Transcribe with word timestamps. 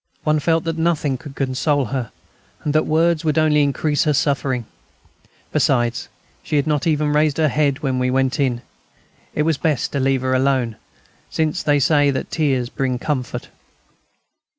One 0.23 0.39
felt 0.39 0.63
that 0.63 0.79
nothing 0.79 1.15
could 1.15 1.35
console 1.35 1.85
her, 1.93 2.11
and 2.63 2.73
that 2.73 2.87
words 2.87 3.23
would 3.23 3.37
only 3.37 3.61
increase 3.61 4.05
her 4.05 4.13
suffering. 4.15 4.65
Besides, 5.51 6.09
she 6.41 6.55
had 6.55 6.65
not 6.65 6.87
even 6.87 7.13
raised 7.13 7.37
her 7.37 7.49
head 7.49 7.83
when 7.83 7.99
we 7.99 8.09
went 8.09 8.39
in. 8.39 8.63
It 9.35 9.43
was 9.43 9.59
best 9.59 9.91
to 9.91 9.99
leave 9.99 10.23
her 10.23 10.33
alone, 10.33 10.77
since 11.29 11.61
they 11.61 11.79
say 11.79 12.09
that 12.09 12.31
tears 12.31 12.67
bring 12.69 12.97
comfort. 12.97 13.49